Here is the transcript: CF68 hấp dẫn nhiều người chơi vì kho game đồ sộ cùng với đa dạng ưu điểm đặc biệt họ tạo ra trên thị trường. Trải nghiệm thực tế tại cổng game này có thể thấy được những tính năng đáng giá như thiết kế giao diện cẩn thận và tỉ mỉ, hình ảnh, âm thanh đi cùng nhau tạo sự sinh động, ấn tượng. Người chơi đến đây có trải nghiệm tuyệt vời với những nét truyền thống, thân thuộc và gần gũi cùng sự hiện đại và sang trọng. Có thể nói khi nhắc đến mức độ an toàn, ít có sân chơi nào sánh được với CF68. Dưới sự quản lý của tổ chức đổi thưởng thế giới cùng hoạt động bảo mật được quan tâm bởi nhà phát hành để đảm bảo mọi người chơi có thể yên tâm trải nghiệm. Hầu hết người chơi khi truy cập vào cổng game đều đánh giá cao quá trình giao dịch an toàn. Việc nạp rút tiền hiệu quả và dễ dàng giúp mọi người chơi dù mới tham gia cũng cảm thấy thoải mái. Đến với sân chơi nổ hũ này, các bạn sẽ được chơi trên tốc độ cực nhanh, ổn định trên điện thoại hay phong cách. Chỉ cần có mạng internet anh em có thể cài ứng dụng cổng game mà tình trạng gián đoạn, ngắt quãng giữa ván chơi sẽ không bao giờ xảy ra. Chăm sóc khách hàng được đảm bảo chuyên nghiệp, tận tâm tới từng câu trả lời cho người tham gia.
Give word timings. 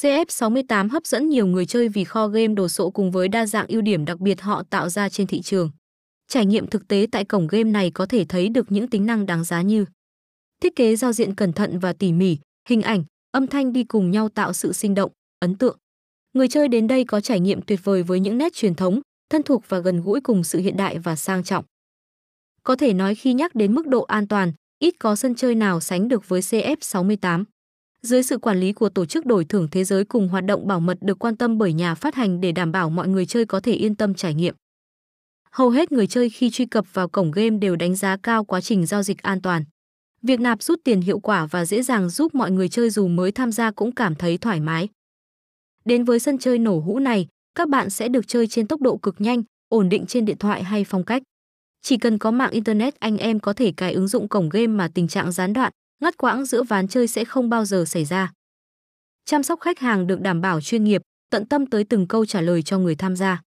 CF68 0.00 0.88
hấp 0.90 1.06
dẫn 1.06 1.28
nhiều 1.28 1.46
người 1.46 1.66
chơi 1.66 1.88
vì 1.88 2.04
kho 2.04 2.28
game 2.28 2.54
đồ 2.54 2.68
sộ 2.68 2.90
cùng 2.90 3.10
với 3.10 3.28
đa 3.28 3.46
dạng 3.46 3.66
ưu 3.68 3.80
điểm 3.80 4.04
đặc 4.04 4.20
biệt 4.20 4.40
họ 4.40 4.62
tạo 4.70 4.88
ra 4.88 5.08
trên 5.08 5.26
thị 5.26 5.42
trường. 5.42 5.70
Trải 6.28 6.46
nghiệm 6.46 6.66
thực 6.66 6.88
tế 6.88 7.06
tại 7.12 7.24
cổng 7.24 7.46
game 7.46 7.70
này 7.70 7.90
có 7.90 8.06
thể 8.06 8.24
thấy 8.24 8.48
được 8.48 8.72
những 8.72 8.88
tính 8.88 9.06
năng 9.06 9.26
đáng 9.26 9.44
giá 9.44 9.62
như 9.62 9.84
thiết 10.62 10.76
kế 10.76 10.96
giao 10.96 11.12
diện 11.12 11.34
cẩn 11.34 11.52
thận 11.52 11.78
và 11.78 11.92
tỉ 11.92 12.12
mỉ, 12.12 12.38
hình 12.68 12.82
ảnh, 12.82 13.04
âm 13.32 13.46
thanh 13.46 13.72
đi 13.72 13.84
cùng 13.84 14.10
nhau 14.10 14.28
tạo 14.28 14.52
sự 14.52 14.72
sinh 14.72 14.94
động, 14.94 15.12
ấn 15.40 15.54
tượng. 15.54 15.78
Người 16.32 16.48
chơi 16.48 16.68
đến 16.68 16.86
đây 16.86 17.04
có 17.04 17.20
trải 17.20 17.40
nghiệm 17.40 17.62
tuyệt 17.62 17.80
vời 17.84 18.02
với 18.02 18.20
những 18.20 18.38
nét 18.38 18.52
truyền 18.52 18.74
thống, 18.74 19.00
thân 19.30 19.42
thuộc 19.42 19.62
và 19.68 19.78
gần 19.78 20.02
gũi 20.02 20.20
cùng 20.20 20.44
sự 20.44 20.58
hiện 20.58 20.76
đại 20.76 20.98
và 20.98 21.16
sang 21.16 21.44
trọng. 21.44 21.64
Có 22.62 22.76
thể 22.76 22.92
nói 22.92 23.14
khi 23.14 23.34
nhắc 23.34 23.54
đến 23.54 23.74
mức 23.74 23.86
độ 23.86 24.02
an 24.02 24.28
toàn, 24.28 24.52
ít 24.78 24.94
có 24.98 25.16
sân 25.16 25.34
chơi 25.34 25.54
nào 25.54 25.80
sánh 25.80 26.08
được 26.08 26.28
với 26.28 26.40
CF68. 26.40 27.44
Dưới 28.06 28.22
sự 28.22 28.38
quản 28.38 28.60
lý 28.60 28.72
của 28.72 28.88
tổ 28.88 29.06
chức 29.06 29.26
đổi 29.26 29.44
thưởng 29.44 29.68
thế 29.70 29.84
giới 29.84 30.04
cùng 30.04 30.28
hoạt 30.28 30.44
động 30.44 30.66
bảo 30.66 30.80
mật 30.80 30.98
được 31.00 31.18
quan 31.18 31.36
tâm 31.36 31.58
bởi 31.58 31.72
nhà 31.72 31.94
phát 31.94 32.14
hành 32.14 32.40
để 32.40 32.52
đảm 32.52 32.72
bảo 32.72 32.90
mọi 32.90 33.08
người 33.08 33.26
chơi 33.26 33.46
có 33.46 33.60
thể 33.60 33.72
yên 33.72 33.94
tâm 33.94 34.14
trải 34.14 34.34
nghiệm. 34.34 34.54
Hầu 35.50 35.70
hết 35.70 35.92
người 35.92 36.06
chơi 36.06 36.30
khi 36.30 36.50
truy 36.50 36.66
cập 36.66 36.94
vào 36.94 37.08
cổng 37.08 37.30
game 37.30 37.58
đều 37.58 37.76
đánh 37.76 37.96
giá 37.96 38.16
cao 38.22 38.44
quá 38.44 38.60
trình 38.60 38.86
giao 38.86 39.02
dịch 39.02 39.22
an 39.22 39.42
toàn. 39.42 39.64
Việc 40.22 40.40
nạp 40.40 40.62
rút 40.62 40.80
tiền 40.84 41.00
hiệu 41.00 41.18
quả 41.18 41.46
và 41.46 41.64
dễ 41.64 41.82
dàng 41.82 42.08
giúp 42.08 42.34
mọi 42.34 42.50
người 42.50 42.68
chơi 42.68 42.90
dù 42.90 43.08
mới 43.08 43.32
tham 43.32 43.52
gia 43.52 43.70
cũng 43.70 43.92
cảm 43.92 44.14
thấy 44.14 44.38
thoải 44.38 44.60
mái. 44.60 44.88
Đến 45.84 46.04
với 46.04 46.18
sân 46.18 46.38
chơi 46.38 46.58
nổ 46.58 46.80
hũ 46.80 46.98
này, 46.98 47.26
các 47.54 47.68
bạn 47.68 47.90
sẽ 47.90 48.08
được 48.08 48.28
chơi 48.28 48.46
trên 48.46 48.66
tốc 48.66 48.80
độ 48.80 48.96
cực 48.96 49.20
nhanh, 49.20 49.42
ổn 49.68 49.88
định 49.88 50.06
trên 50.06 50.24
điện 50.24 50.38
thoại 50.38 50.62
hay 50.62 50.84
phong 50.84 51.04
cách. 51.04 51.22
Chỉ 51.82 51.96
cần 51.96 52.18
có 52.18 52.30
mạng 52.30 52.50
internet 52.50 53.00
anh 53.00 53.18
em 53.18 53.40
có 53.40 53.52
thể 53.52 53.72
cài 53.76 53.92
ứng 53.92 54.08
dụng 54.08 54.28
cổng 54.28 54.48
game 54.48 54.66
mà 54.66 54.88
tình 54.94 55.08
trạng 55.08 55.32
gián 55.32 55.52
đoạn, 55.52 55.72
ngắt 56.00 56.16
quãng 56.16 56.44
giữa 56.44 56.62
ván 56.62 56.88
chơi 56.88 57.08
sẽ 57.08 57.24
không 57.24 57.50
bao 57.50 57.64
giờ 57.64 57.84
xảy 57.84 58.04
ra. 58.04 58.32
Chăm 59.24 59.42
sóc 59.42 59.60
khách 59.60 59.78
hàng 59.78 60.06
được 60.06 60.20
đảm 60.20 60.40
bảo 60.40 60.60
chuyên 60.60 60.84
nghiệp, 60.84 61.02
tận 61.30 61.46
tâm 61.46 61.66
tới 61.66 61.84
từng 61.84 62.08
câu 62.08 62.26
trả 62.26 62.40
lời 62.40 62.62
cho 62.62 62.78
người 62.78 62.94
tham 62.94 63.16
gia. 63.16 63.42